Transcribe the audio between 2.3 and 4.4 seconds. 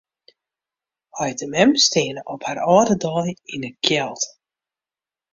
op har âlde dei yn 'e kjeld.